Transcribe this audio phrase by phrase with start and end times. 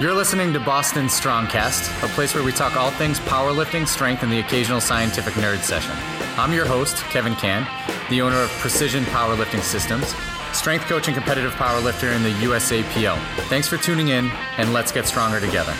[0.00, 4.32] You're listening to Boston Strongcast, a place where we talk all things powerlifting, strength, and
[4.32, 5.94] the occasional scientific nerd session.
[6.36, 7.68] I'm your host, Kevin Cann,
[8.10, 10.12] the owner of Precision Powerlifting Systems,
[10.52, 13.16] strength coach and competitive powerlifter in the USAPL.
[13.48, 15.72] Thanks for tuning in, and let's get stronger together.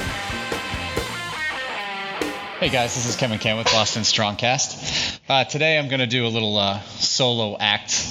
[2.60, 5.20] Hey guys, this is Kevin Cann with Boston Strongcast.
[5.28, 8.06] Uh, today I'm going to do a little uh, solo act,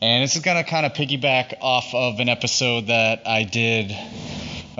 [0.00, 3.94] and this is going to kind of piggyback off of an episode that I did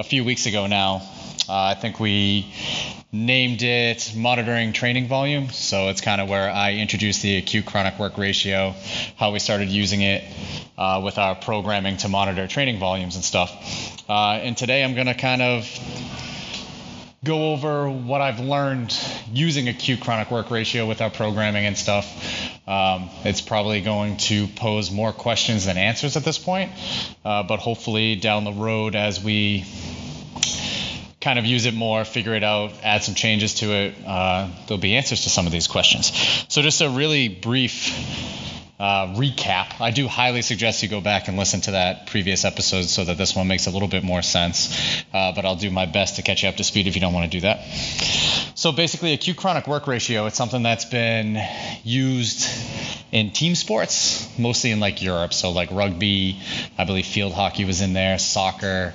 [0.00, 1.02] a few weeks ago now.
[1.46, 2.50] Uh, I think we
[3.12, 5.50] named it monitoring training volume.
[5.50, 8.74] So it's kind of where I introduced the acute chronic work ratio,
[9.16, 10.24] how we started using it
[10.78, 13.52] uh, with our programming to monitor training volumes and stuff.
[14.08, 15.64] Uh, and today I'm going to kind of
[17.22, 18.96] go over what I've learned
[19.30, 22.06] using acute chronic work ratio with our programming and stuff.
[22.66, 26.72] Um, it's probably going to pose more questions than answers at this point,
[27.24, 29.66] uh, but hopefully down the road as we
[31.20, 34.80] kind of use it more, figure it out, add some changes to it, uh, there'll
[34.80, 36.10] be answers to some of these questions.
[36.48, 38.39] So just a really brief
[38.80, 39.78] uh, recap.
[39.78, 43.18] I do highly suggest you go back and listen to that previous episode so that
[43.18, 45.04] this one makes a little bit more sense.
[45.12, 47.12] Uh, but I'll do my best to catch you up to speed if you don't
[47.12, 47.62] want to do that.
[48.54, 51.38] So basically, acute chronic work ratio, it's something that's been
[51.84, 52.48] used
[53.12, 55.34] in team sports, mostly in like Europe.
[55.34, 56.40] So like rugby,
[56.78, 58.94] I believe field hockey was in there, soccer.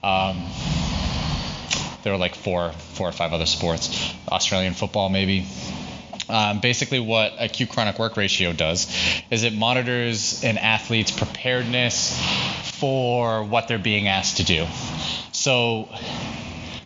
[0.00, 0.44] Um,
[2.04, 4.14] there were like four, four or five other sports.
[4.28, 5.44] Australian football, maybe.
[6.28, 8.86] Um, basically, what acute chronic work ratio does
[9.30, 12.18] is it monitors an athlete's preparedness
[12.78, 14.66] for what they're being asked to do.
[15.32, 15.88] So,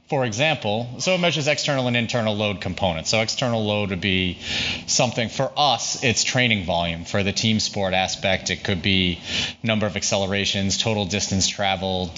[0.09, 3.11] for example, so it measures external and internal load components.
[3.11, 4.39] So external load would be
[4.87, 7.05] something for us, it's training volume.
[7.05, 9.21] For the team sport aspect, it could be
[9.63, 12.11] number of accelerations, total distance traveled,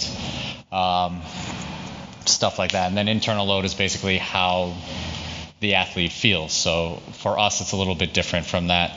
[0.70, 1.22] um,
[2.26, 2.88] stuff like that.
[2.88, 4.76] And then internal load is basically how
[5.60, 6.52] the athlete feels.
[6.52, 8.92] So for us, it's a little bit different from that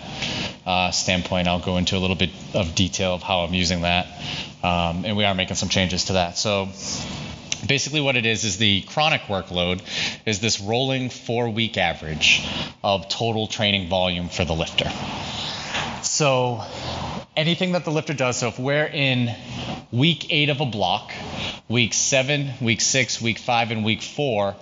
[0.66, 1.48] uh, standpoint.
[1.48, 4.08] I'll go into a little bit of detail of how I'm using that,
[4.64, 6.38] um, and we are making some changes to that.
[6.38, 6.70] So
[7.68, 9.82] basically what it is is the chronic workload
[10.26, 12.46] is this rolling four week average
[12.84, 14.90] of total training volume for the lifter.
[16.04, 16.64] So
[17.36, 19.28] anything that the lifter does, so if we're in
[19.94, 21.12] week eight of a block,
[21.70, 24.56] week seven, week six, week five, and week four,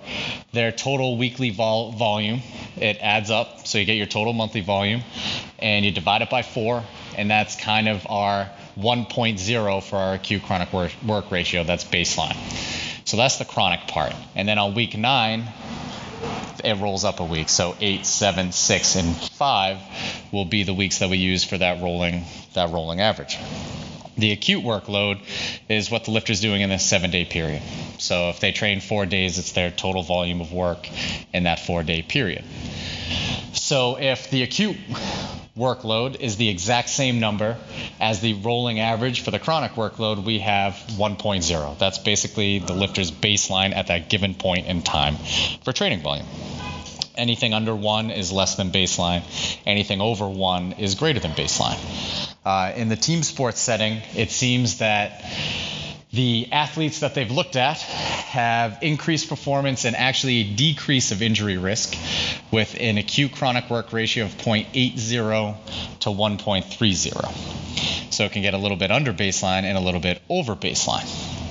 [0.52, 2.42] their total weekly vol- volume,
[2.76, 3.66] it adds up.
[3.66, 5.02] So you get your total monthly volume
[5.58, 6.84] and you divide it by four,
[7.16, 11.64] and that's kind of our 1.0 for our acute chronic work, work ratio.
[11.64, 12.36] That's baseline.
[13.08, 14.14] So that's the chronic part.
[14.34, 15.44] And then on week nine,
[16.62, 17.48] it rolls up a week.
[17.48, 19.78] So eight, seven, six, and five
[20.30, 23.38] will be the weeks that we use for that rolling that rolling average.
[24.16, 25.20] The acute workload
[25.68, 27.62] is what the lifter's doing in this seven day period.
[27.98, 30.88] So if they train four days, it's their total volume of work
[31.32, 32.44] in that four day period.
[33.52, 34.76] So if the acute
[35.56, 37.56] workload is the exact same number
[38.00, 41.78] as the rolling average for the chronic workload, we have 1.0.
[41.78, 45.16] That's basically the lifter's baseline at that given point in time
[45.62, 46.26] for training volume.
[47.16, 49.22] Anything under one is less than baseline.
[49.66, 51.78] Anything over one is greater than baseline.
[52.44, 55.24] Uh, in the team sports setting, it seems that
[56.12, 61.56] the athletes that they've looked at have increased performance and actually a decrease of injury
[61.56, 61.96] risk
[62.50, 65.56] with an acute chronic work ratio of 0.80
[66.00, 68.12] to 1.30.
[68.12, 71.41] So it can get a little bit under baseline and a little bit over baseline.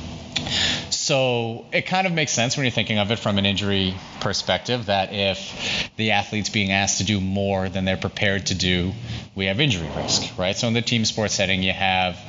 [1.02, 4.86] So it kind of makes sense when you're thinking of it from an injury perspective
[4.86, 8.94] that if the athlete's being asked to do more than they're prepared to do,
[9.34, 10.56] we have injury risk, right?
[10.56, 12.20] So in the team sports setting, you have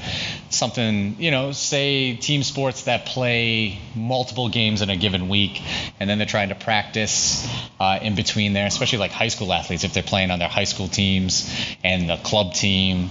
[0.52, 5.62] something, you know, say team sports that play multiple games in a given week,
[5.98, 7.46] and then they're trying to practice
[7.80, 10.64] uh, in between there, especially like high school athletes if they're playing on their high
[10.64, 11.52] school teams
[11.82, 13.10] and the club team.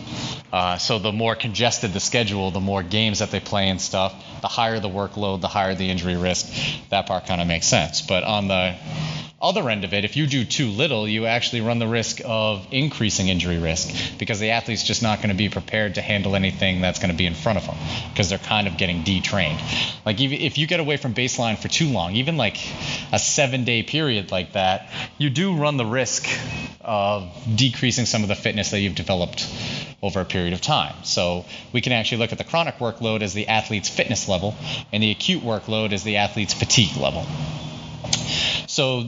[0.51, 4.13] Uh, so the more congested the schedule, the more games that they play and stuff,
[4.41, 6.47] the higher the workload, the higher the injury risk.
[6.89, 8.01] That part kind of makes sense.
[8.01, 8.75] But on the
[9.41, 12.67] other end of it, if you do too little, you actually run the risk of
[12.71, 16.81] increasing injury risk because the athlete's just not going to be prepared to handle anything
[16.81, 17.75] that's going to be in front of them
[18.09, 19.59] because they're kind of getting detrained.
[20.05, 22.57] Like if you get away from baseline for too long, even like
[23.11, 26.27] a seven day period like that, you do run the risk
[26.81, 29.47] of decreasing some of the fitness that you've developed
[30.03, 30.95] over a period of time.
[31.03, 34.55] So we can actually look at the chronic workload as the athlete's fitness level
[34.91, 37.25] and the acute workload as the athlete's fatigue level.
[38.67, 39.05] So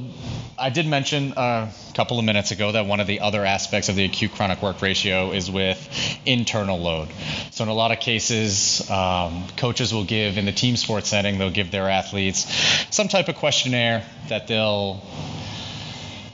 [0.57, 3.95] I did mention a couple of minutes ago that one of the other aspects of
[3.95, 5.79] the acute chronic work ratio is with
[6.25, 7.09] internal load.
[7.51, 11.37] So, in a lot of cases, um, coaches will give, in the team sports setting,
[11.37, 12.45] they'll give their athletes
[12.91, 15.01] some type of questionnaire that they'll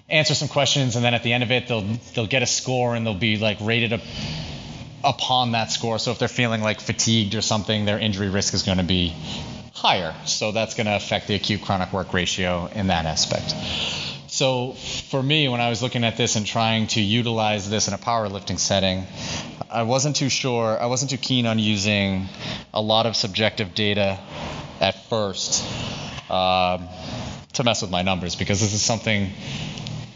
[0.10, 2.96] answer some questions, and then at the end of it, they'll they'll get a score
[2.96, 4.02] and they'll be like rated up
[5.04, 6.00] upon that score.
[6.00, 9.16] So if they're feeling like fatigued or something, their injury risk is going to be
[9.80, 10.14] higher.
[10.26, 13.56] So that's going to affect the acute chronic work ratio in that aspect.
[14.28, 17.94] So for me, when I was looking at this and trying to utilize this in
[17.94, 19.08] a powerlifting setting,
[19.72, 22.28] I wasn't too sure, I wasn't too keen on using
[22.74, 24.20] a lot of subjective data
[24.82, 25.64] at first
[26.30, 26.88] um,
[27.54, 29.32] to mess with my numbers because this is something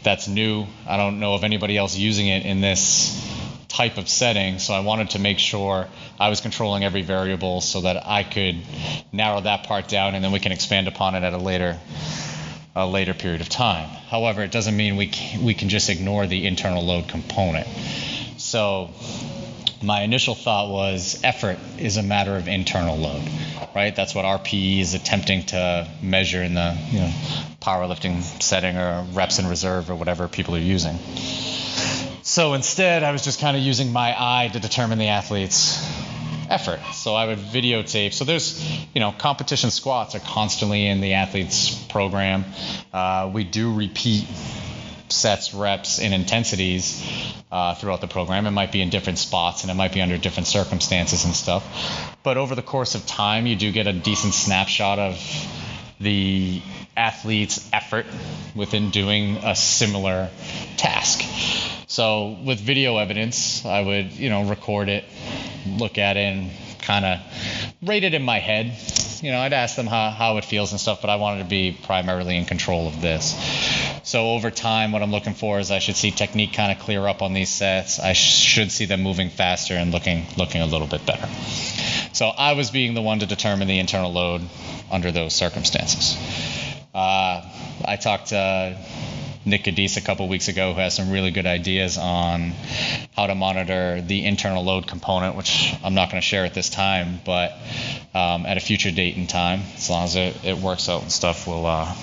[0.02, 0.66] that's new.
[0.86, 3.33] I don't know of anybody else using it in this
[3.74, 4.58] type of setting.
[4.60, 5.88] So I wanted to make sure
[6.18, 8.56] I was controlling every variable so that I could
[9.12, 11.78] narrow that part down and then we can expand upon it at a later
[12.76, 13.88] a later period of time.
[14.08, 17.68] However, it doesn't mean we can, we can just ignore the internal load component.
[18.36, 18.90] So
[19.80, 23.22] my initial thought was effort is a matter of internal load,
[23.76, 23.94] right?
[23.94, 27.12] That's what RPE is attempting to measure in the you know,
[27.60, 30.98] powerlifting setting or reps in reserve or whatever people are using.
[32.34, 35.80] So instead, I was just kind of using my eye to determine the athlete's
[36.50, 36.80] effort.
[36.92, 38.12] So I would videotape.
[38.12, 38.60] So there's,
[38.92, 42.44] you know, competition squats are constantly in the athlete's program.
[42.92, 44.26] Uh, we do repeat
[45.10, 47.06] sets, reps, and intensities
[47.52, 48.48] uh, throughout the program.
[48.48, 51.64] It might be in different spots and it might be under different circumstances and stuff.
[52.24, 55.20] But over the course of time, you do get a decent snapshot of
[56.00, 56.60] the
[56.96, 58.06] athlete's effort
[58.56, 60.30] within doing a similar
[60.76, 61.22] task.
[61.94, 65.04] So with video evidence, I would, you know, record it,
[65.64, 66.50] look at it, and
[66.82, 67.20] kind of
[67.82, 68.76] rate it in my head.
[69.22, 71.48] You know, I'd ask them how, how it feels and stuff, but I wanted to
[71.48, 73.32] be primarily in control of this.
[74.02, 77.06] So over time, what I'm looking for is I should see technique kind of clear
[77.06, 78.00] up on these sets.
[78.00, 81.28] I sh- should see them moving faster and looking looking a little bit better.
[82.12, 84.42] So I was being the one to determine the internal load
[84.90, 86.16] under those circumstances.
[86.92, 87.48] Uh,
[87.84, 88.76] I talked to
[89.44, 92.52] Nick Cadiz a couple weeks ago, who has some really good ideas on
[93.14, 96.70] how to monitor the internal load component, which I'm not going to share at this
[96.70, 97.52] time, but
[98.14, 101.12] um, at a future date and time, as long as it, it works out and
[101.12, 101.94] stuff, we'll uh,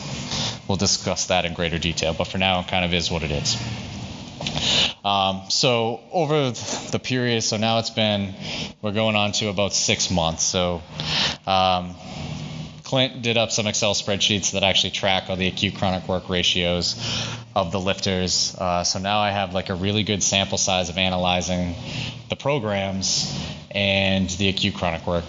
[0.68, 2.14] we'll discuss that in greater detail.
[2.14, 3.58] But for now, it kind of is what it is.
[5.04, 8.36] Um, so over the period, so now it's been,
[8.82, 10.44] we're going on to about six months.
[10.44, 10.82] So
[11.48, 11.96] um,
[12.92, 16.98] Clint did up some Excel spreadsheets that actually track all the acute chronic work ratios
[17.56, 18.54] of the lifters.
[18.54, 21.74] Uh, so now I have like a really good sample size of analyzing
[22.28, 23.34] the programs
[23.74, 25.24] and the acute chronic work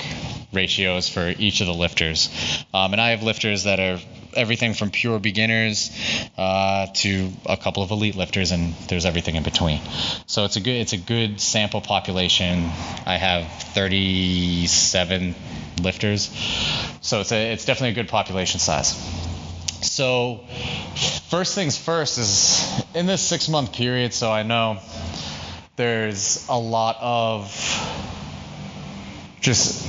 [0.52, 2.64] ratios for each of the lifters.
[2.74, 4.00] Um, and I have lifters that are
[4.34, 5.90] everything from pure beginners
[6.36, 9.80] uh, to a couple of elite lifters, and there's everything in between.
[10.26, 12.70] So it's a good it's a good sample population.
[13.06, 15.34] I have 37
[15.82, 16.30] lifters,
[17.00, 18.96] so it's a it's definitely a good population size.
[19.82, 20.40] So
[21.28, 24.14] first things first is in this six month period.
[24.14, 24.78] So I know
[25.76, 27.50] there's a lot of
[29.40, 29.86] just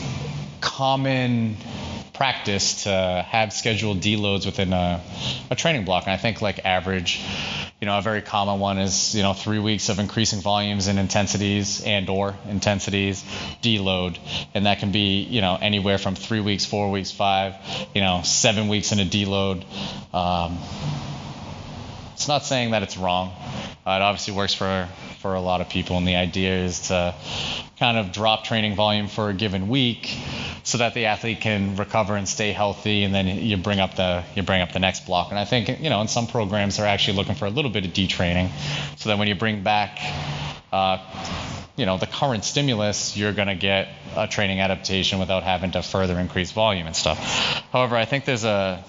[0.61, 1.57] common
[2.13, 5.01] practice to have scheduled deloads within a,
[5.49, 6.03] a, training block.
[6.03, 7.19] And I think like average,
[7.81, 10.99] you know, a very common one is, you know, three weeks of increasing volumes and
[10.99, 13.23] intensities and or intensities,
[13.61, 14.19] deload.
[14.53, 17.55] And that can be, you know, anywhere from three weeks, four weeks, five,
[17.95, 19.63] you know, seven weeks in a deload.
[20.13, 20.59] Um,
[22.13, 23.33] it's not saying that it's wrong.
[23.85, 24.87] Uh, it obviously works for,
[25.19, 25.97] for a lot of people.
[25.97, 27.15] And the idea is to
[27.79, 30.15] kind of drop training volume for a given week
[30.63, 34.23] so that the athlete can recover and stay healthy and then you bring up the
[34.35, 36.87] you bring up the next block and i think you know in some programs they're
[36.87, 38.49] actually looking for a little bit of detraining
[38.97, 39.99] so that when you bring back
[40.71, 40.97] uh,
[41.75, 45.83] you know the current stimulus you're going to get a training adaptation without having to
[45.83, 47.17] further increase volume and stuff
[47.71, 48.83] however i think there's a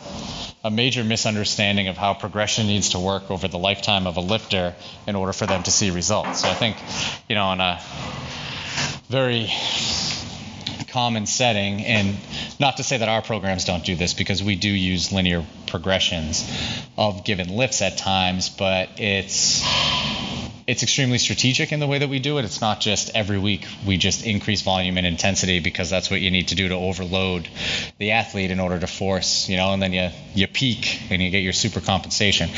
[0.64, 4.75] a major misunderstanding of how progression needs to work over the lifetime of a lifter
[5.07, 6.40] in order for them to see results.
[6.40, 6.78] So I think,
[7.28, 7.83] you know, in a
[9.11, 9.47] very
[10.95, 12.17] common setting, and
[12.61, 16.49] not to say that our programs don't do this because we do use linear progressions
[16.97, 19.61] of given lifts at times, but it's
[20.66, 22.44] it's extremely strategic in the way that we do it.
[22.44, 26.30] It's not just every week we just increase volume and intensity because that's what you
[26.30, 27.49] need to do to overload
[27.99, 31.30] the athlete in order to force, you know, and then you you peak and you
[31.30, 32.49] get your super compensation.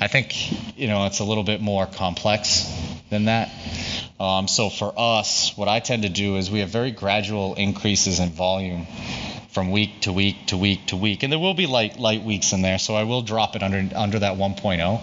[0.00, 2.70] I think, you know, it's a little bit more complex
[3.10, 3.50] than that.
[4.20, 8.20] Um, so for us, what I tend to do is we have very gradual increases
[8.20, 8.86] in volume
[9.54, 12.52] from week to week to week to week, and there will be light light weeks
[12.52, 15.00] in there, so I will drop it under under that 1.0.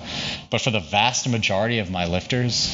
[0.50, 2.70] But for the vast majority of my lifters,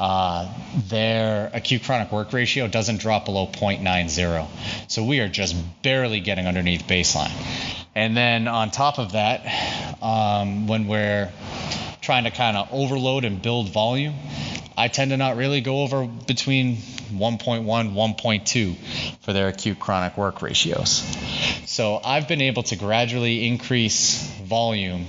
[0.00, 0.52] uh,
[0.88, 4.48] their acute chronic work ratio doesn't drop below 0.90.
[4.88, 7.32] So we are just barely getting underneath baseline.
[7.94, 9.44] And then on top of that,
[10.02, 11.30] um, when we're
[12.00, 14.14] trying to kind of overload and build volume,
[14.80, 16.76] I tend to not really go over between
[17.12, 18.76] 1.1, 1.2
[19.20, 21.02] for their acute chronic work ratios.
[21.66, 25.04] So I've been able to gradually increase volume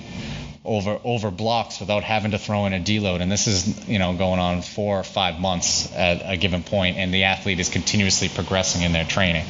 [0.66, 3.22] over over blocks without having to throw in a deload.
[3.22, 6.98] And this is you know going on four or five months at a given point,
[6.98, 9.46] and the athlete is continuously progressing in their training.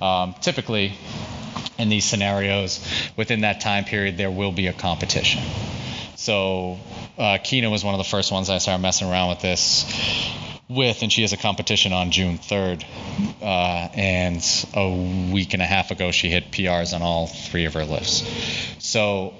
[0.00, 0.94] Um, typically,
[1.76, 5.42] in these scenarios, within that time period, there will be a competition.
[6.26, 6.80] So
[7.18, 9.86] uh, Kina was one of the first ones I started messing around with this
[10.68, 12.84] with, and she has a competition on June 3rd.
[13.40, 17.74] Uh, and a week and a half ago, she hit PRs on all three of
[17.74, 18.24] her lifts.
[18.80, 19.34] So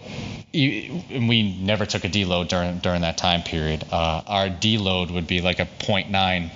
[0.55, 3.85] we never took a deload during during that time period.
[3.91, 6.51] Uh, our deload would be like a 0.9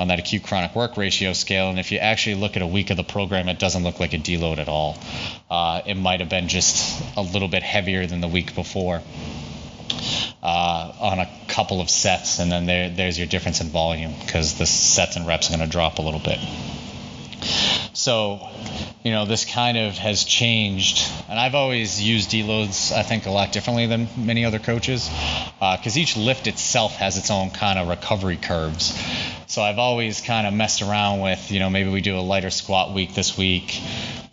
[0.00, 2.90] on that acute chronic work ratio scale, and if you actually look at a week
[2.90, 4.98] of the program, it doesn't look like a deload at all.
[5.48, 9.00] Uh, it might have been just a little bit heavier than the week before.
[10.42, 14.56] Uh, on a couple of sets, and then there, there's your difference in volume because
[14.56, 16.38] the sets and reps are going to drop a little bit.
[17.92, 18.48] So,
[19.04, 21.06] you know, this kind of has changed.
[21.28, 25.08] And I've always used deloads, I think, a lot differently than many other coaches
[25.58, 28.98] because uh, each lift itself has its own kind of recovery curves.
[29.46, 32.50] So I've always kind of messed around with, you know, maybe we do a lighter
[32.50, 33.80] squat week this week,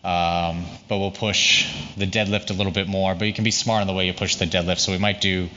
[0.03, 3.15] um, but we'll push the deadlift a little bit more.
[3.15, 4.79] But you can be smart in the way you push the deadlift.
[4.79, 5.49] So we might do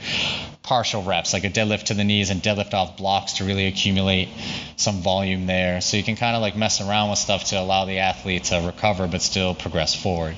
[0.63, 4.29] partial reps, like a deadlift to the knees and deadlift off blocks to really accumulate
[4.75, 5.81] some volume there.
[5.81, 8.61] So you can kind of like mess around with stuff to allow the athlete to
[8.65, 10.35] recover but still progress forward.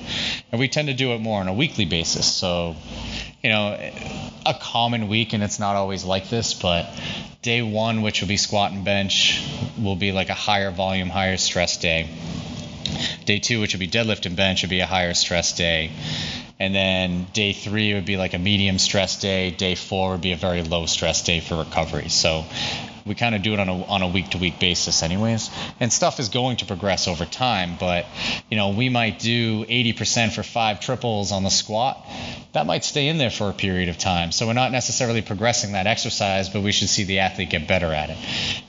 [0.50, 2.26] And we tend to do it more on a weekly basis.
[2.32, 2.76] So,
[3.42, 3.78] you know,
[4.46, 6.88] a common week, and it's not always like this, but
[7.42, 9.42] day one, which will be squat and bench,
[9.78, 12.08] will be like a higher volume, higher stress day.
[13.26, 15.90] Day two, which would be deadlift and bench, would be a higher stress day.
[16.60, 19.50] And then day three would be like a medium stress day.
[19.50, 22.08] Day four would be a very low stress day for recovery.
[22.08, 22.44] So
[23.06, 25.50] we kind of do it on a on a week to week basis, anyways.
[25.80, 28.06] And stuff is going to progress over time, but
[28.50, 32.06] you know we might do 80% for five triples on the squat.
[32.52, 34.32] That might stay in there for a period of time.
[34.32, 37.92] So we're not necessarily progressing that exercise, but we should see the athlete get better
[37.92, 38.18] at it.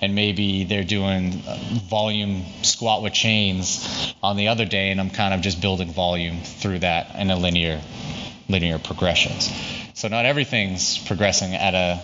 [0.01, 5.11] And maybe they're doing uh, volume squat with chains on the other day, and I'm
[5.11, 7.81] kind of just building volume through that in a linear
[8.47, 9.51] linear progressions.
[9.95, 12.01] So not everything's progressing at a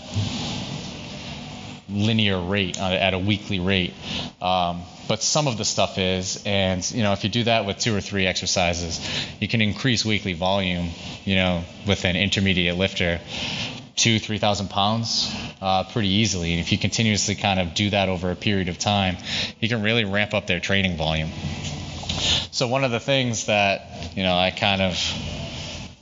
[1.91, 3.93] linear rate uh, at a weekly rate.
[4.41, 7.79] Um, but some of the stuff is, and you know, if you do that with
[7.79, 8.99] two or three exercises,
[9.39, 10.89] you can increase weekly volume.
[11.25, 13.19] You know, with an intermediate lifter,
[13.95, 16.51] two, three thousand pounds, uh, pretty easily.
[16.51, 19.17] And if you continuously kind of do that over a period of time,
[19.59, 21.29] you can really ramp up their training volume.
[22.51, 24.93] So one of the things that you know I kind of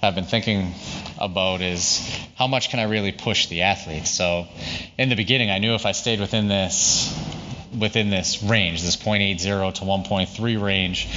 [0.01, 0.73] have been thinking
[1.19, 1.99] about is
[2.35, 4.07] how much can I really push the athlete.
[4.07, 4.47] So
[4.97, 7.13] in the beginning, I knew if I stayed within this
[7.77, 11.07] within this range, this 0.80 to 1.3 range,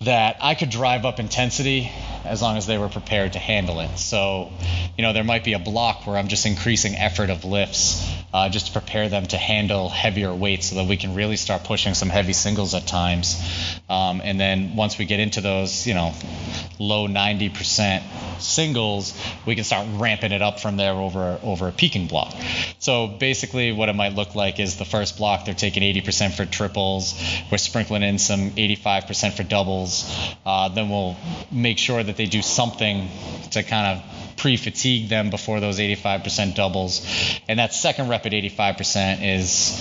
[0.00, 1.92] that I could drive up intensity
[2.24, 3.98] as long as they were prepared to handle it.
[3.98, 4.50] So,
[4.96, 8.48] you know, there might be a block where I'm just increasing effort of lifts uh,
[8.48, 11.94] just to prepare them to handle heavier weights so that we can really start pushing
[11.94, 13.40] some heavy singles at times.
[13.88, 16.14] Um, and then once we get into those, you know,
[16.78, 18.02] low 90%
[18.40, 22.34] singles, we can start ramping it up from there over over a peaking block.
[22.78, 26.44] So basically, what it might look like is the first block they're taking 80% for
[26.46, 30.10] triples, we're sprinkling in some 85% for doubles.
[30.44, 31.16] Uh, then we'll
[31.50, 33.08] make sure that they do something
[33.52, 37.06] to kind of pre-fatigue them before those 85% doubles.
[37.48, 39.80] And that second rep at 85% is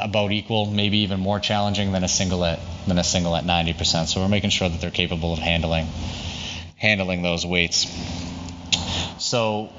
[0.00, 4.06] about equal, maybe even more challenging than a single at than a single at 90%.
[4.06, 5.88] So we're making sure that they're capable of handling
[6.76, 7.86] handling those weights.
[9.18, 9.72] So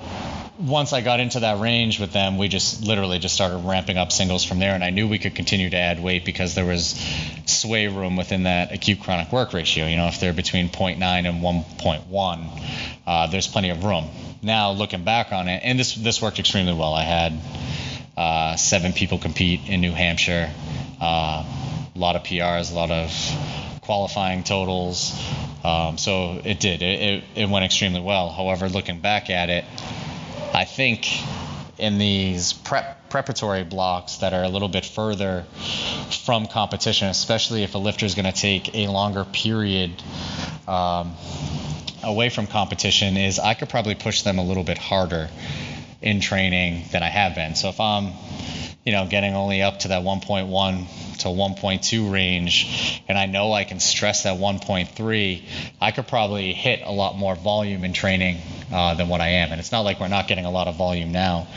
[0.59, 4.11] once I got into that range with them, we just literally just started ramping up
[4.11, 6.99] singles from there, and I knew we could continue to add weight because there was
[7.45, 9.85] sway room within that acute chronic work ratio.
[9.85, 12.63] You know, if they're between 0.9 and 1.1,
[13.05, 14.09] uh, there's plenty of room.
[14.41, 16.93] Now looking back on it, and this this worked extremely well.
[16.93, 17.33] I had
[18.15, 20.51] uh, seven people compete in New Hampshire,
[20.99, 21.43] uh,
[21.95, 25.13] a lot of PRs, a lot of qualifying totals.
[25.63, 26.81] Um, so it did.
[26.81, 28.29] It, it, it went extremely well.
[28.29, 29.65] However, looking back at it,
[30.53, 31.07] I think
[31.77, 35.45] in these prep preparatory blocks that are a little bit further
[36.25, 40.03] from competition, especially if a lifter is going to take a longer period
[40.67, 41.15] um,
[42.03, 45.29] away from competition, is I could probably push them a little bit harder
[46.01, 47.55] in training than I have been.
[47.55, 48.13] So if I'm,
[48.85, 53.63] you know, getting only up to that 1.1 to 1.2 range, and I know I
[53.63, 55.43] can stress that 1.3,
[55.81, 58.37] I could probably hit a lot more volume in training
[58.71, 59.51] uh, than what I am.
[59.51, 61.47] And it's not like we're not getting a lot of volume now,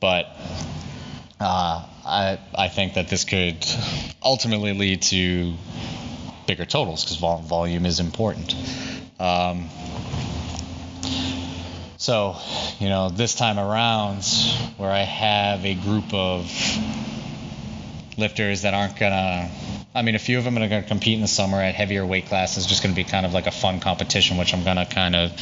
[0.00, 0.26] but
[1.38, 3.66] uh, I I think that this could
[4.22, 5.54] ultimately lead to
[6.46, 8.54] bigger totals because vol- volume is important.
[9.18, 9.68] Um,
[11.98, 12.36] so,
[12.78, 14.24] you know, this time around,
[14.76, 16.50] where I have a group of
[18.18, 19.50] lifters that aren't gonna.
[19.94, 22.04] I mean, a few of them are going to compete in the summer at heavier
[22.04, 24.76] weight classes, just going to be kind of like a fun competition, which I'm going
[24.76, 25.34] to kind of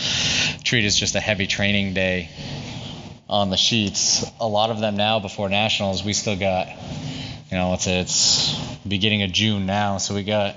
[0.62, 2.28] treat as just a heavy training day
[3.28, 4.24] on the sheets.
[4.38, 8.54] A lot of them now before nationals, we still got, you know, it's it's
[8.86, 10.54] beginning of June now, so we got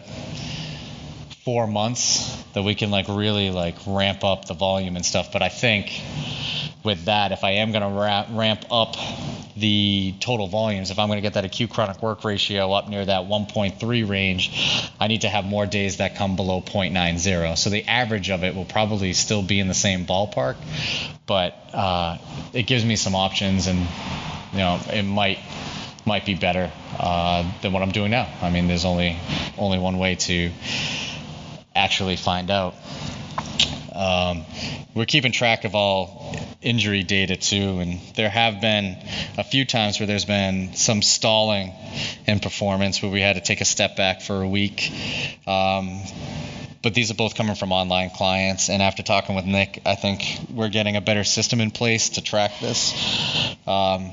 [1.47, 5.31] four months that we can like really like ramp up the volume and stuff.
[5.31, 5.97] But I think
[6.83, 8.97] with that, if I am going to ra- ramp up
[9.55, 13.05] the total volumes, if I'm going to get that acute chronic work ratio up near
[13.05, 17.57] that 1.3 range, I need to have more days that come below 0.90.
[17.57, 20.57] So the average of it will probably still be in the same ballpark,
[21.27, 22.17] but uh,
[22.51, 23.79] it gives me some options, and
[24.51, 25.39] you know it might
[26.05, 28.27] might be better uh, than what I'm doing now.
[28.41, 29.17] I mean, there's only
[29.57, 30.51] only one way to
[31.77, 32.75] actually find out.
[33.93, 34.46] Um,
[34.93, 38.98] we're keeping track of all injury data too, and there have been
[39.38, 41.74] a few times where there's been some stalling
[42.27, 44.91] in performance where we had to take a step back for a week.
[45.48, 46.01] Um,
[46.84, 50.24] but these are both coming from online clients, and after talking with Nick, I think
[50.51, 52.93] we're getting a better system in place to track this.
[53.65, 54.12] Um,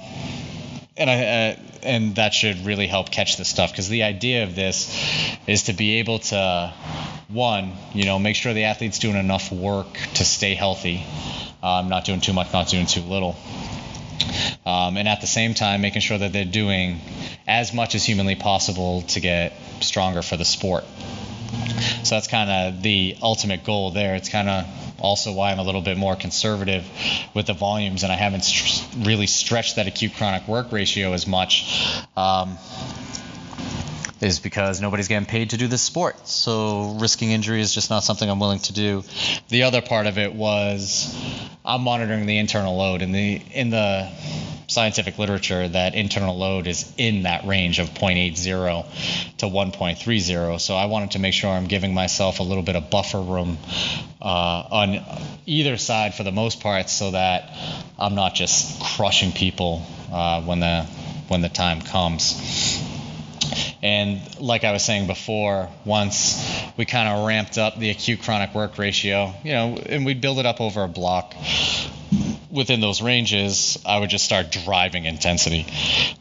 [0.96, 5.36] and I, and that should really help catch this stuff because the idea of this
[5.46, 6.72] is to be able to
[7.28, 11.04] one you know make sure the athlete's doing enough work to stay healthy
[11.62, 13.36] um, not doing too much not doing too little
[14.66, 17.00] um, and at the same time making sure that they're doing
[17.46, 20.84] as much as humanly possible to get stronger for the sport.
[22.02, 24.14] So that's kind of the ultimate goal there.
[24.14, 24.66] It's kind of
[24.98, 26.84] also why I'm a little bit more conservative
[27.34, 31.26] with the volumes, and I haven't st- really stretched that acute chronic work ratio as
[31.26, 32.02] much.
[32.16, 32.58] Um,
[34.20, 36.26] is because nobody's getting paid to do this sport.
[36.26, 39.04] So risking injury is just not something I'm willing to do.
[39.48, 41.14] The other part of it was
[41.64, 44.10] I'm monitoring the internal load in the in the
[44.74, 50.60] scientific literature that internal load is in that range of 0.80 to 1.30.
[50.60, 53.56] So I wanted to make sure I'm giving myself a little bit of buffer room
[54.20, 55.00] uh, on
[55.46, 57.56] either side for the most part, so that
[57.98, 60.82] I'm not just crushing people uh, when the
[61.28, 62.82] when the time comes.
[63.82, 66.42] And like I was saying before, once
[66.76, 70.38] we kind of ramped up the acute chronic work ratio, you know, and we'd build
[70.38, 71.34] it up over a block,
[72.54, 75.66] within those ranges, I would just start driving intensity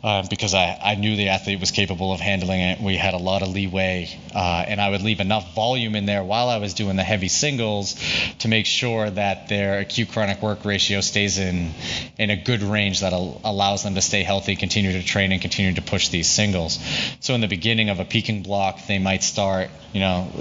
[0.03, 2.81] uh, because I, I knew the athlete was capable of handling it.
[2.81, 6.23] We had a lot of leeway, uh, and I would leave enough volume in there
[6.23, 7.95] while I was doing the heavy singles
[8.39, 11.71] to make sure that their acute chronic work ratio stays in
[12.17, 15.41] in a good range that al- allows them to stay healthy, continue to train, and
[15.41, 16.79] continue to push these singles.
[17.19, 19.69] So in the beginning of a peaking block, they might start.
[19.93, 20.31] You know,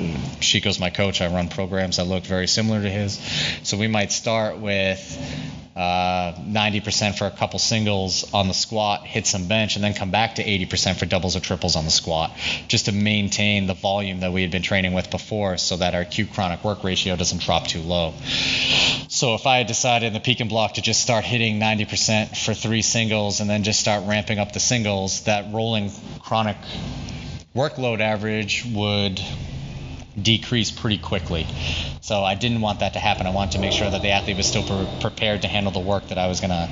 [0.40, 1.20] Chico's my coach.
[1.20, 3.20] I run programs that look very similar to his.
[3.62, 4.98] So we might start with
[5.74, 10.10] uh, 90% for a couple singles on the squat, hit some bench, and then come
[10.10, 12.36] back to 80% for doubles or triples on the squat,
[12.68, 16.02] just to maintain the volume that we had been training with before so that our
[16.02, 18.12] acute chronic work ratio doesn't drop too low.
[19.08, 22.36] So if I had decided in the peak and block to just start hitting 90%
[22.36, 26.58] for three singles and then just start ramping up the singles, that rolling chronic
[27.54, 29.20] workload average would
[30.20, 31.46] decrease pretty quickly.
[32.00, 33.26] So I didn't want that to happen.
[33.26, 35.80] I wanted to make sure that the athlete was still pre- prepared to handle the
[35.80, 36.68] work that I was going to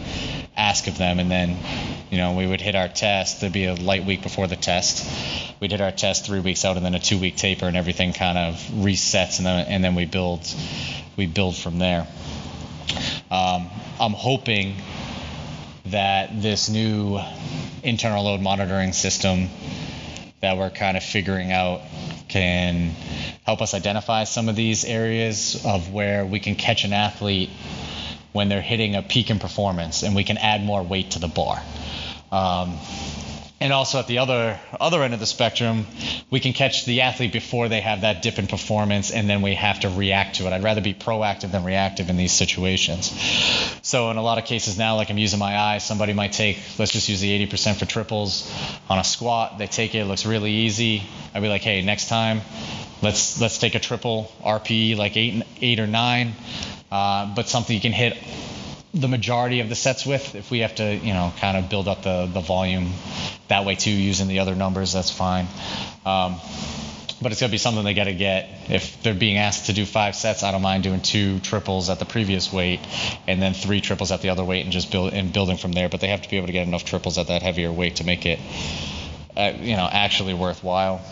[0.57, 1.19] ask of them.
[1.19, 1.57] And then,
[2.11, 3.41] you know, we would hit our test.
[3.41, 5.07] There'd be a light week before the test.
[5.61, 8.39] We'd hit our test three weeks out, and then a two-week taper, and everything kind
[8.39, 10.47] of resets, and then and then we build
[11.17, 12.07] we build from there.
[13.31, 13.69] Um,
[14.01, 14.77] I'm hoping
[15.87, 17.21] that this new
[17.83, 19.49] internal load monitoring system
[20.41, 21.83] that we're kind of figuring out
[22.29, 22.91] can
[23.45, 27.51] help us identify some of these areas of where we can catch an athlete
[28.33, 31.29] when they're hitting a peak in performance and we can add more weight to the
[31.29, 31.63] bar.
[32.31, 32.79] Um,
[33.61, 35.87] and also at the other other end of the spectrum,
[36.31, 39.55] we can catch the athlete before they have that dip in performance, and then we
[39.55, 40.53] have to react to it.
[40.53, 43.11] I'd rather be proactive than reactive in these situations.
[43.83, 46.59] So in a lot of cases now, like I'm using my eye, somebody might take,
[46.79, 48.51] let's just use the 80% for triples
[48.89, 49.59] on a squat.
[49.59, 51.03] They take it, it looks really easy.
[51.35, 52.41] I'd be like, hey, next time,
[53.03, 56.33] let's let's take a triple RPE like eight eight or nine,
[56.91, 58.17] uh, but something you can hit
[58.93, 60.35] the majority of the sets with.
[60.35, 62.93] If we have to, you know, kind of build up the, the volume
[63.49, 65.47] that way too, using the other numbers, that's fine.
[66.05, 66.41] Um,
[67.23, 68.49] but it's going to be something they got to get.
[68.71, 71.99] If they're being asked to do five sets, I don't mind doing two triples at
[71.99, 72.81] the previous weight
[73.27, 75.89] and then three triples at the other weight and just build and building from there.
[75.89, 78.05] But they have to be able to get enough triples at that heavier weight to
[78.05, 78.39] make it,
[79.37, 81.03] uh, you know, actually worthwhile.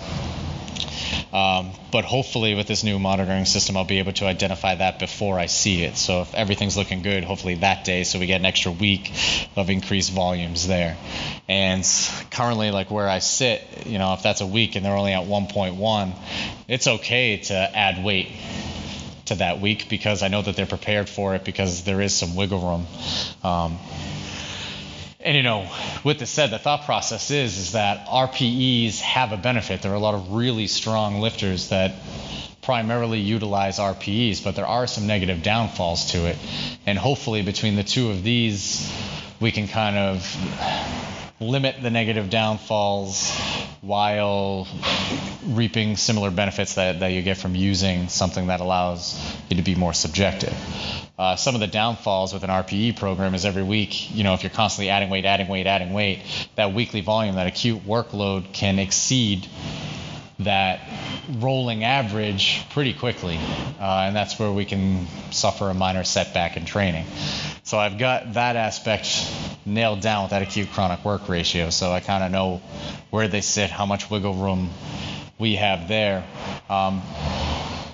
[1.33, 5.39] Um, but hopefully, with this new monitoring system, I'll be able to identify that before
[5.39, 5.97] I see it.
[5.97, 9.13] So if everything's looking good, hopefully that day, so we get an extra week
[9.57, 10.97] of increased volumes there.
[11.49, 11.85] And
[12.31, 15.27] currently, like where I sit, you know, if that's a week and they're only at
[15.27, 16.15] 1.1,
[16.67, 18.29] it's okay to add weight
[19.27, 22.35] to that week because I know that they're prepared for it because there is some
[22.35, 22.87] wiggle room.
[23.45, 23.79] Um,
[25.29, 25.71] and you know,
[26.05, 29.83] with this said, the thought process is is that RPEs have a benefit.
[29.83, 31.93] There are a lot of really strong lifters that
[32.63, 36.39] primarily utilize RPEs, but there are some negative downfalls to it.
[36.87, 38.91] And hopefully, between the two of these,
[39.39, 43.31] we can kind of limit the negative downfalls
[43.81, 44.67] while
[45.45, 49.75] reaping similar benefits that, that you get from using something that allows you to be
[49.75, 50.55] more subjective.
[51.19, 54.43] Uh, some of the downfalls with an RPE program is every week, you know, if
[54.43, 56.21] you're constantly adding weight, adding weight, adding weight,
[56.55, 59.47] that weekly volume, that acute workload can exceed
[60.41, 60.81] that
[61.39, 63.37] rolling average pretty quickly.
[63.81, 67.07] Uh, and that's where we can suffer a minor setback in training.
[67.65, 69.31] So I've got that aspect
[69.67, 71.71] nailed down with that acute chronic work ratio.
[71.71, 72.63] So I kind of know
[73.11, 74.71] where they sit, how much wiggle room
[75.39, 76.25] we have there.
[76.71, 77.03] Um,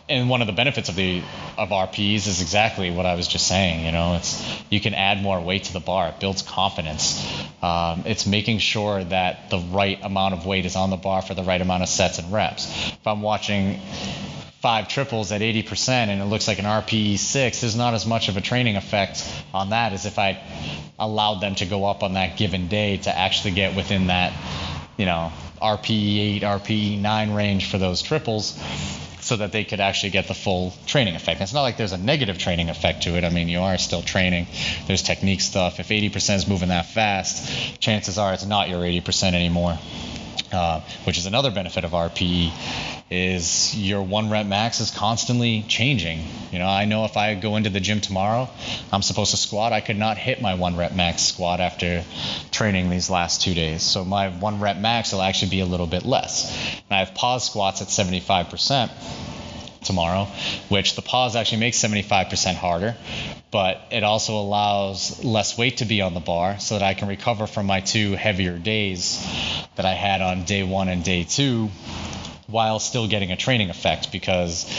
[0.09, 1.22] and one of the benefits of the
[1.57, 3.87] of RPs is exactly what I was just saying.
[3.87, 6.09] You know, it's you can add more weight to the bar.
[6.09, 7.43] It builds confidence.
[7.64, 11.33] Um, it's making sure that the right amount of weight is on the bar for
[11.33, 12.66] the right amount of sets and reps.
[12.92, 13.81] If I'm watching
[14.61, 18.29] five triples at 80% and it looks like an RPE six, there's not as much
[18.29, 20.42] of a training effect on that as if I
[20.98, 24.35] allowed them to go up on that given day to actually get within that,
[24.98, 28.61] you know, RPE eight, RPE nine range for those triples
[29.24, 31.40] so that they could actually get the full training effect.
[31.40, 33.24] it's not like there's a negative training effect to it.
[33.24, 34.46] I mean, you are still training.
[34.87, 35.80] There's technique stuff.
[35.80, 39.78] If 80% is moving that fast, chances are it's not your 80% anymore.
[40.52, 46.24] Uh, which is another benefit of RPE, is your one rep max is constantly changing.
[46.50, 48.50] You know, I know if I go into the gym tomorrow,
[48.92, 49.72] I'm supposed to squat.
[49.72, 52.05] I could not hit my one rep max squat after
[52.50, 53.83] training these last two days.
[53.83, 56.53] So my one rep max will actually be a little bit less.
[56.90, 58.90] And I have pause squats at 75%
[59.85, 60.24] tomorrow,
[60.68, 62.96] which the pause actually makes 75% harder,
[63.53, 67.07] but it also allows less weight to be on the bar so that I can
[67.07, 69.24] recover from my two heavier days
[69.77, 71.70] that I had on day one and day two
[72.46, 74.70] while still getting a training effect because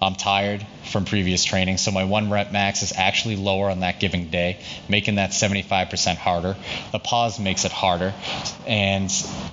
[0.00, 1.78] I'm tired from previous training.
[1.78, 4.58] So my one rep max is actually lower on that given day,
[4.88, 6.56] making that 75% harder.
[6.90, 8.12] The pause makes it harder,
[8.66, 9.10] and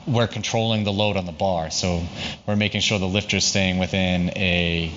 [0.07, 1.69] we're controlling the load on the bar.
[1.69, 2.03] So
[2.47, 4.91] we're making sure the lifter's staying within a,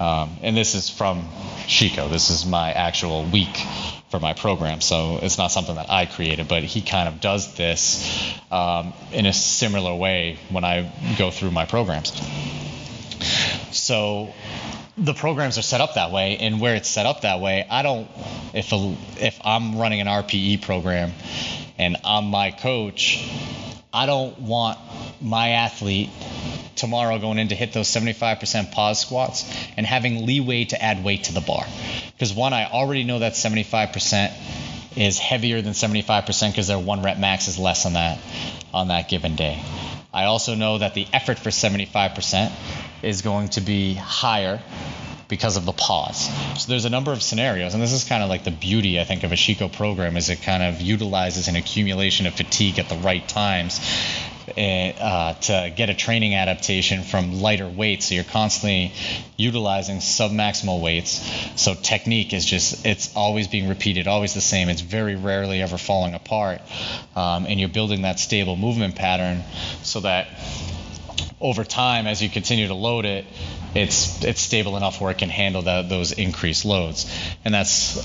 [0.00, 1.28] um, and this is from
[1.66, 2.08] Chico.
[2.08, 3.58] This is my actual week
[4.10, 4.80] for my program.
[4.80, 9.26] So it's not something that I created, but he kind of does this um, in
[9.26, 12.12] a similar way when I go through my programs.
[13.72, 14.32] So
[14.96, 17.82] the programs are set up that way, and where it's set up that way, I
[17.82, 18.08] don't.
[18.54, 21.12] If a, if I'm running an RPE program
[21.76, 23.24] and I'm my coach,
[23.92, 24.78] I don't want
[25.20, 26.10] my athlete
[26.78, 29.44] tomorrow going in to hit those 75% pause squats
[29.76, 31.66] and having leeway to add weight to the bar.
[32.12, 34.32] Because one, I already know that 75%
[34.96, 38.18] is heavier than 75% because their one rep max is less on that
[38.72, 39.62] on that given day.
[40.12, 42.52] I also know that the effort for 75%
[43.02, 44.60] is going to be higher
[45.28, 46.28] because of the pause.
[46.60, 49.04] So there's a number of scenarios, and this is kind of like the beauty, I
[49.04, 52.88] think, of a Chico program, is it kind of utilizes an accumulation of fatigue at
[52.88, 53.78] the right times
[54.56, 58.06] uh, to get a training adaptation from lighter weights.
[58.06, 58.92] So you're constantly
[59.36, 61.24] utilizing submaximal weights.
[61.60, 64.68] So technique is just, it's always being repeated, always the same.
[64.68, 66.60] It's very rarely ever falling apart.
[67.16, 69.42] Um, and you're building that stable movement pattern
[69.82, 70.28] so that
[71.40, 73.24] over time, as you continue to load it,
[73.74, 77.12] it's it's stable enough where it can handle that, those increased loads.
[77.44, 77.98] And that's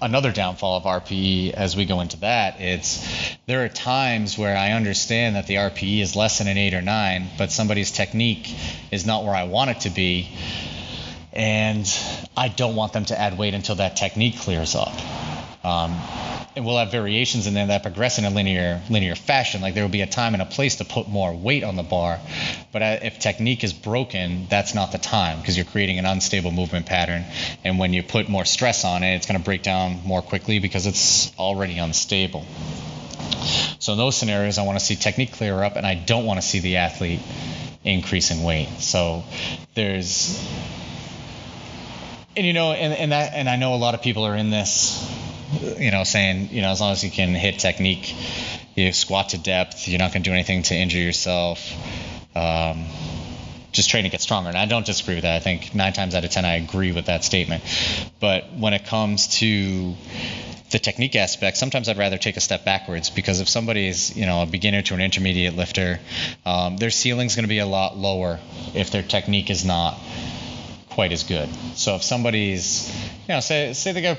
[0.00, 2.60] another downfall of RPE as we go into that.
[2.60, 6.74] It's there are times where I understand that the RPE is less than an eight
[6.74, 8.54] or nine, but somebody's technique
[8.90, 10.28] is not where I want it to be.
[11.32, 11.86] And
[12.36, 14.92] I don't want them to add weight until that technique clears up.
[15.68, 15.92] Um,
[16.56, 19.60] and we'll have variations in there that progress in a linear linear fashion.
[19.60, 21.82] Like there will be a time and a place to put more weight on the
[21.82, 22.18] bar,
[22.72, 26.50] but uh, if technique is broken, that's not the time because you're creating an unstable
[26.50, 27.24] movement pattern.
[27.64, 30.58] And when you put more stress on it, it's going to break down more quickly
[30.58, 32.46] because it's already unstable.
[33.78, 36.40] So in those scenarios, I want to see technique clear up, and I don't want
[36.40, 37.20] to see the athlete
[37.84, 38.68] increase in weight.
[38.80, 39.22] So
[39.74, 40.42] there's
[42.36, 44.50] and you know and, and that and I know a lot of people are in
[44.50, 45.27] this
[45.78, 48.14] you know, saying, you know, as long as you can hit technique,
[48.74, 51.72] you squat to depth, you're not going to do anything to injure yourself.
[52.34, 52.86] Um,
[53.72, 54.48] just train to get stronger.
[54.48, 55.36] And I don't disagree with that.
[55.36, 57.62] I think nine times out of ten, I agree with that statement.
[58.20, 59.94] But when it comes to
[60.70, 64.26] the technique aspect, sometimes I'd rather take a step backwards because if somebody is, you
[64.26, 65.98] know, a beginner to an intermediate lifter,
[66.44, 68.38] um, their ceiling's going to be a lot lower
[68.74, 69.98] if their technique is not
[70.90, 71.48] quite as good.
[71.74, 72.92] So if somebody's,
[73.28, 74.18] you know, say say they got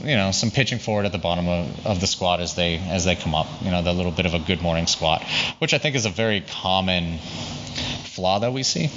[0.00, 3.04] you know some pitching forward at the bottom of, of the squat as they as
[3.04, 3.46] they come up.
[3.62, 5.22] You know, the little bit of a good morning squat,
[5.58, 8.90] which I think is a very common flaw that we see.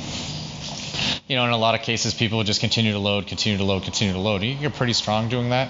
[1.28, 3.84] You know, in a lot of cases, people just continue to load, continue to load,
[3.84, 4.44] continue to load.
[4.44, 5.70] You get pretty strong doing that,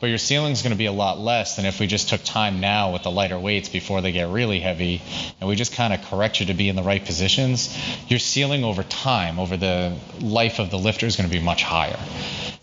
[0.00, 2.22] but your ceiling is going to be a lot less than if we just took
[2.24, 5.02] time now with the lighter weights before they get really heavy,
[5.40, 7.76] and we just kind of correct you to be in the right positions.
[8.08, 11.62] Your ceiling over time, over the life of the lifter, is going to be much
[11.62, 11.98] higher.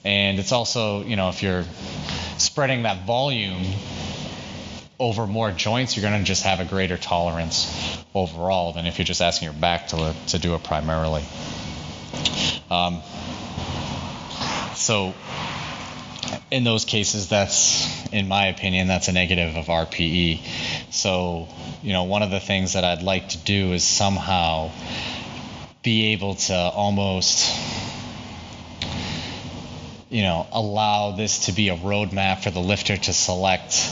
[0.04, 1.66] And it's also, you know, if you're
[2.38, 3.64] spreading that volume
[5.00, 9.06] over more joints, you're going to just have a greater tolerance overall than if you're
[9.06, 11.24] just asking your back to, to do it primarily.
[12.70, 13.02] Um,
[14.76, 15.14] so,
[16.50, 20.40] in those cases, that's, in my opinion, that's a negative of RPE.
[20.92, 21.48] So,
[21.82, 24.72] you know, one of the things that I'd like to do is somehow
[25.84, 27.50] be able to almost
[30.12, 33.90] you know, allow this to be a roadmap for the lifter to select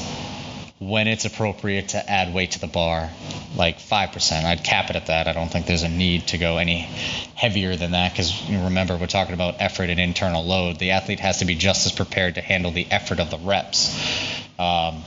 [0.78, 3.10] when it's appropriate to add weight to the bar,
[3.56, 4.44] like 5%.
[4.46, 5.28] I'd cap it at that.
[5.28, 6.80] I don't think there's a need to go any
[7.36, 10.78] heavier than that because remember, we're talking about effort and internal load.
[10.78, 13.98] The athlete has to be just as prepared to handle the effort of the reps.
[14.58, 15.04] Um,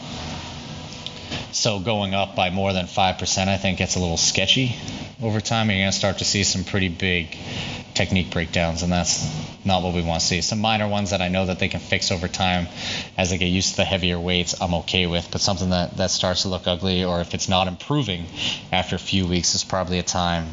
[1.53, 4.75] so going up by more than 5%, I think gets a little sketchy
[5.22, 5.68] over time.
[5.68, 7.37] You're going to start to see some pretty big
[7.94, 9.24] technique breakdowns, and that's
[9.64, 10.40] not what we want to see.
[10.40, 12.66] Some minor ones that I know that they can fix over time
[13.16, 15.28] as they get used to the heavier weights, I'm okay with.
[15.31, 18.26] But something that, that starts to look ugly, or if it's not improving
[18.72, 20.48] after a few weeks, is probably a time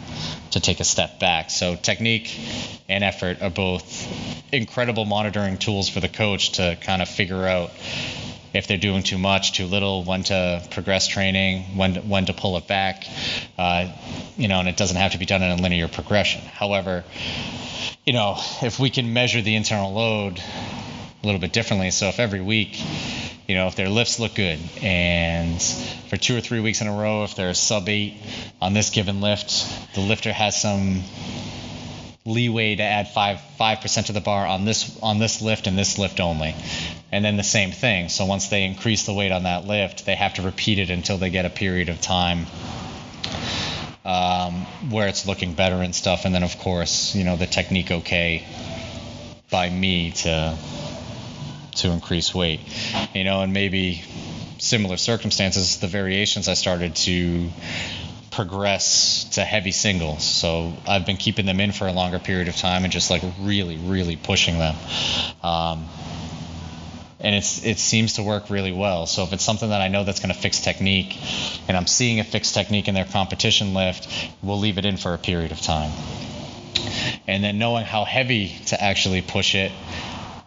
[0.51, 1.49] to take a step back.
[1.49, 2.39] So technique
[2.87, 4.07] and effort are both
[4.51, 7.71] incredible monitoring tools for the coach to kind of figure out
[8.53, 12.33] if they're doing too much, too little, when to progress training, when to, when to
[12.33, 13.05] pull it back,
[13.57, 13.91] uh,
[14.37, 16.41] you know, and it doesn't have to be done in a linear progression.
[16.41, 17.03] However,
[18.05, 22.19] you know, if we can measure the internal load a little bit differently, so if
[22.19, 22.81] every week,
[23.47, 25.61] you know, if their lifts look good, and
[26.09, 28.15] for two or three weeks in a row, if they're sub eight
[28.61, 31.03] on this given lift, the lifter has some
[32.25, 35.77] leeway to add five five percent to the bar on this on this lift and
[35.77, 36.55] this lift only,
[37.11, 38.09] and then the same thing.
[38.09, 41.17] So once they increase the weight on that lift, they have to repeat it until
[41.17, 42.45] they get a period of time
[44.05, 46.25] um, where it's looking better and stuff.
[46.25, 48.45] And then of course, you know, the technique okay
[49.49, 50.57] by me to
[51.77, 52.61] to increase weight,
[53.13, 54.03] you know, and maybe
[54.57, 57.49] similar circumstances, the variations I started to
[58.39, 60.23] progress to heavy singles.
[60.23, 63.21] So I've been keeping them in for a longer period of time and just like
[63.41, 64.75] really, really pushing them.
[65.43, 65.85] Um,
[67.19, 69.07] and it's it seems to work really well.
[69.07, 71.17] So if it's something that I know that's going to fix technique,
[71.67, 74.07] and I'm seeing a fixed technique in their competition lift,
[74.41, 75.91] we'll leave it in for a period of time.
[77.27, 79.73] And then knowing how heavy to actually push it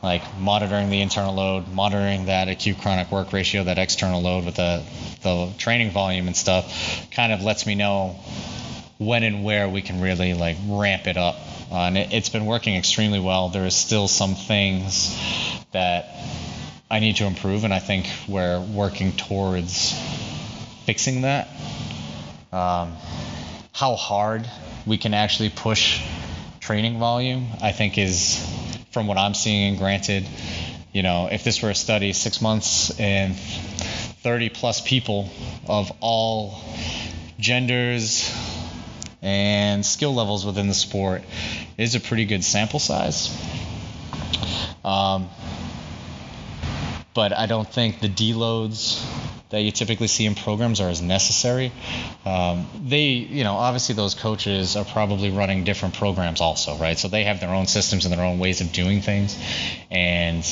[0.02, 4.56] like monitoring the internal load, monitoring that acute chronic work ratio, that external load with
[4.56, 4.82] the,
[5.22, 8.16] the training volume and stuff, kind of lets me know
[8.98, 11.36] when and where we can really like ramp it up.
[11.70, 13.48] Uh, and it, it's been working extremely well.
[13.48, 15.16] There is still some things
[15.70, 16.08] that
[16.90, 19.94] I need to improve, and I think we're working towards
[20.84, 21.48] fixing that.
[22.52, 22.96] Um,
[23.72, 24.46] how hard
[24.84, 26.02] we can actually push
[26.60, 28.46] training volume, I think, is
[28.92, 30.26] from what I'm seeing, And granted,
[30.92, 35.30] you know, if this were a study, six months and 30 plus people
[35.66, 36.62] of all
[37.38, 38.30] genders,
[39.22, 41.22] and skill levels within the sport
[41.78, 43.30] is a pretty good sample size.
[44.84, 45.30] Um,
[47.14, 49.00] but I don't think the deloads
[49.52, 51.70] that you typically see in programs are as necessary.
[52.24, 56.98] Um, they, you know, obviously those coaches are probably running different programs also, right?
[56.98, 59.38] So they have their own systems and their own ways of doing things,
[59.90, 60.42] and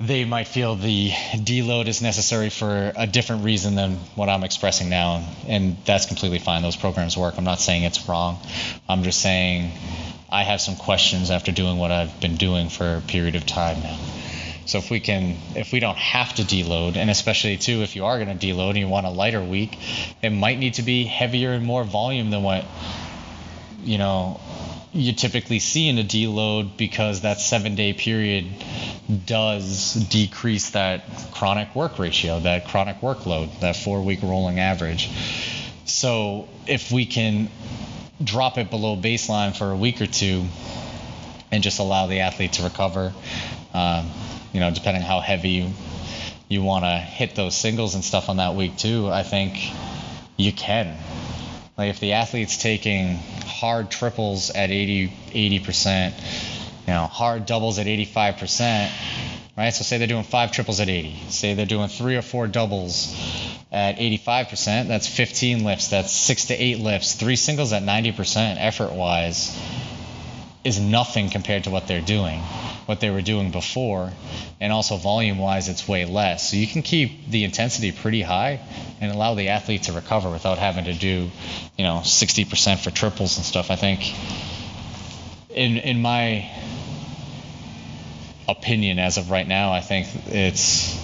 [0.00, 4.90] they might feel the deload is necessary for a different reason than what I'm expressing
[4.90, 6.62] now, and that's completely fine.
[6.62, 7.34] Those programs work.
[7.38, 8.38] I'm not saying it's wrong.
[8.88, 9.70] I'm just saying
[10.28, 13.80] I have some questions after doing what I've been doing for a period of time
[13.80, 13.98] now.
[14.66, 18.04] So if we can, if we don't have to deload, and especially too, if you
[18.04, 19.78] are going to deload and you want a lighter week,
[20.22, 22.64] it might need to be heavier and more volume than what
[23.82, 24.40] you know
[24.92, 28.46] you typically see in a deload because that seven day period
[29.24, 35.10] does decrease that chronic work ratio, that chronic workload, that four week rolling average.
[35.84, 37.50] So if we can
[38.22, 40.46] drop it below baseline for a week or two
[41.52, 43.12] and just allow the athlete to recover,
[43.74, 44.10] um,
[44.52, 45.70] you know, depending how heavy you,
[46.48, 49.58] you want to hit those singles and stuff on that week too, I think
[50.36, 50.96] you can.
[51.76, 56.12] Like if the athlete's taking hard triples at 80 80%,
[56.86, 58.90] you know, hard doubles at 85%,
[59.56, 59.70] right?
[59.70, 61.16] So say they're doing five triples at 80.
[61.28, 63.14] Say they're doing three or four doubles
[63.70, 64.88] at 85%.
[64.88, 65.88] That's 15 lifts.
[65.88, 67.14] That's six to eight lifts.
[67.14, 69.58] Three singles at 90% effort-wise
[70.64, 72.42] is nothing compared to what they're doing
[72.86, 74.10] what they were doing before,
[74.60, 76.50] and also volume wise, it's way less.
[76.50, 78.60] So you can keep the intensity pretty high
[79.00, 81.30] and allow the athlete to recover without having to do,
[81.76, 83.70] you know, 60% for triples and stuff.
[83.70, 84.14] I think,
[85.50, 86.50] in in my
[88.48, 90.96] opinion, as of right now, I think it's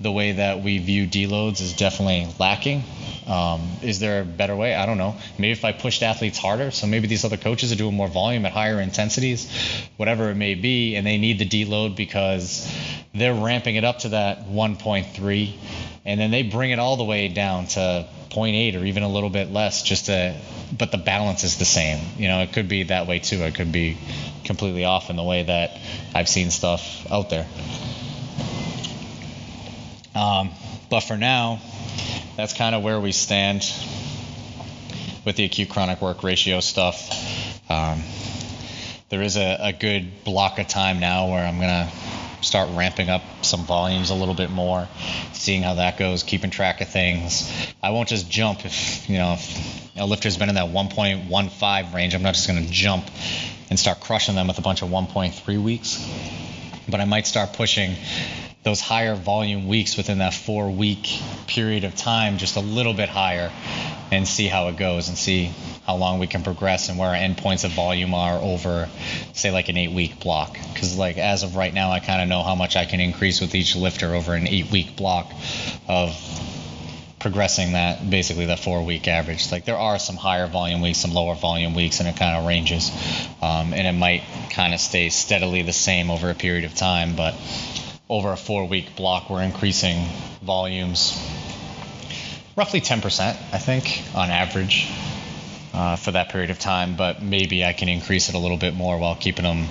[0.00, 2.82] the way that we view deloads is definitely lacking.
[3.26, 4.74] Um, is there a better way?
[4.74, 5.16] I don't know.
[5.36, 8.46] Maybe if I pushed athletes harder, so maybe these other coaches are doing more volume
[8.46, 9.50] at higher intensities,
[9.96, 12.72] whatever it may be, and they need the deload because
[13.14, 15.52] they're ramping it up to that 1.3,
[16.04, 19.30] and then they bring it all the way down to 0.8 or even a little
[19.30, 20.36] bit less, just to,
[20.76, 21.98] but the balance is the same.
[22.18, 23.42] You know, it could be that way too.
[23.42, 23.98] It could be
[24.44, 25.76] completely off in the way that
[26.14, 27.46] I've seen stuff out there.
[30.14, 30.50] Um,
[30.90, 31.60] but for now,
[32.36, 33.64] that's kind of where we stand
[35.24, 37.10] with the acute chronic work ratio stuff.
[37.70, 38.02] Um,
[39.08, 41.92] there is a, a, good block of time now where I'm going to
[42.42, 44.86] start ramping up some volumes a little bit more,
[45.32, 47.50] seeing how that goes, keeping track of things.
[47.82, 52.14] I won't just jump if, you know, if a lifter's been in that 1.15 range,
[52.14, 53.06] I'm not just going to jump
[53.70, 56.06] and start crushing them with a bunch of 1.3 weeks.
[56.88, 57.96] But I might start pushing
[58.66, 61.06] those higher volume weeks within that four week
[61.46, 63.52] period of time just a little bit higher
[64.10, 65.52] and see how it goes and see
[65.86, 68.88] how long we can progress and where our endpoints of volume are over
[69.34, 70.58] say like an eight week block.
[70.74, 73.40] Because like as of right now i kind of know how much i can increase
[73.40, 75.30] with each lifter over an eight week block
[75.86, 76.16] of
[77.20, 79.52] progressing that basically that four week average.
[79.52, 82.46] Like there are some higher volume weeks some lower volume weeks and it kind of
[82.46, 82.90] ranges.
[83.40, 87.14] Um, and it might kind of stay steadily the same over a period of time
[87.14, 87.34] but
[88.08, 90.06] over a four week block, we're increasing
[90.42, 91.16] volumes
[92.56, 93.20] roughly 10%,
[93.52, 94.90] I think, on average
[95.74, 96.96] uh, for that period of time.
[96.96, 99.64] But maybe I can increase it a little bit more while keeping them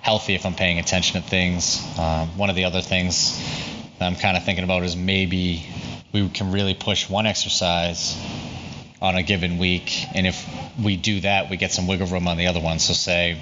[0.00, 1.84] healthy if I'm paying attention to things.
[1.98, 3.36] Uh, one of the other things
[3.98, 5.66] that I'm kind of thinking about is maybe
[6.12, 8.16] we can really push one exercise
[9.02, 10.06] on a given week.
[10.14, 10.48] And if
[10.82, 12.78] we do that, we get some wiggle room on the other one.
[12.78, 13.40] So, say,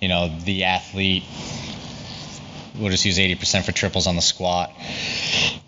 [0.00, 1.24] you know, the athlete
[2.78, 4.72] we'll just use 80% for triples on the squat.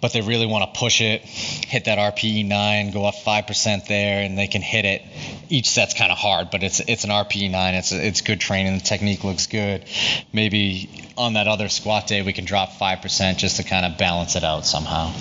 [0.01, 4.23] But they really want to push it, hit that RPE 9, go up 5% there,
[4.23, 5.03] and they can hit it.
[5.49, 7.75] Each set's kind of hard, but it's it's an RPE 9.
[7.75, 8.75] It's it's good training.
[8.75, 9.85] The technique looks good.
[10.33, 14.37] Maybe on that other squat day we can drop 5% just to kind of balance
[14.37, 15.13] it out somehow.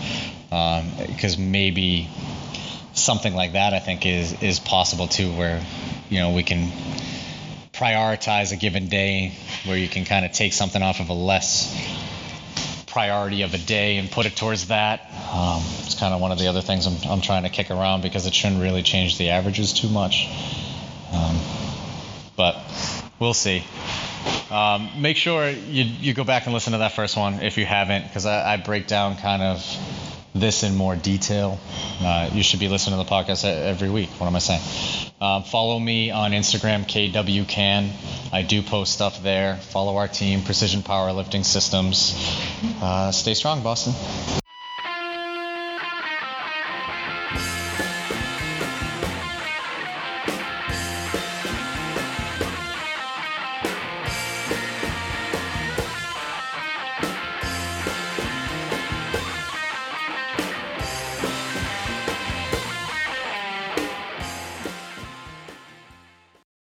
[0.50, 2.10] Because um, maybe
[2.94, 5.64] something like that I think is is possible too, where
[6.10, 6.72] you know we can
[7.74, 9.34] prioritize a given day
[9.68, 11.74] where you can kind of take something off of a less
[12.88, 15.02] priority of a day and put it towards that.
[15.32, 18.02] Um, it's kind of one of the other things I'm, I'm, trying to kick around
[18.02, 20.28] because it shouldn't really change the averages too much.
[21.14, 21.40] Um,
[22.36, 22.58] but
[23.20, 23.64] we'll see.
[24.50, 27.66] Um, make sure you, you go back and listen to that first one if you
[27.66, 29.64] haven't, because I, I break down kind of
[30.34, 31.60] this in more detail,
[32.02, 34.10] uh, you should be listening to the podcast every week.
[34.18, 35.07] What am I saying?
[35.20, 37.92] Um, follow me on Instagram, KWCan.
[38.32, 39.58] I do post stuff there.
[39.58, 42.14] Follow our team, Precision Powerlifting Systems.
[42.82, 43.94] Uh, stay strong, Boston.